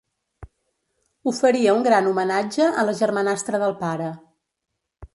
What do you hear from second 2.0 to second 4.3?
homenatge a la germanastra del pare.